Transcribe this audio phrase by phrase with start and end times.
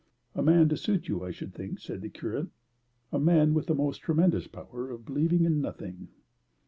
[0.33, 2.47] "A man to suit you, I should think," said the curate;
[3.11, 6.07] "a man with a most tremendous power of believing in nothing."